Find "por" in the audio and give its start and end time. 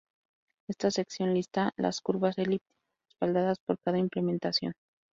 3.59-3.77